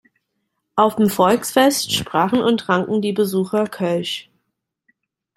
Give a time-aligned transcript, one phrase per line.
[0.75, 4.31] Auf dem Volksfest sprachen und tranken die Besucher Kölsch.